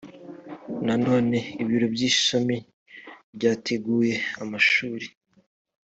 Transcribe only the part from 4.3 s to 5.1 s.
amashuri